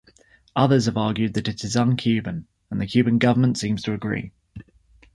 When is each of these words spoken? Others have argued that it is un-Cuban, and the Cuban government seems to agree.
Others 0.55 0.87
have 0.87 0.97
argued 0.97 1.35
that 1.35 1.47
it 1.47 1.63
is 1.63 1.75
un-Cuban, 1.75 2.47
and 2.71 2.81
the 2.81 2.87
Cuban 2.87 3.19
government 3.19 3.59
seems 3.59 3.83
to 3.83 3.93
agree. 3.93 4.31